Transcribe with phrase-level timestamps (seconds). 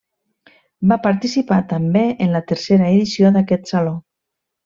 [0.91, 3.93] Va participar també en la tercera edició d'aquest saló.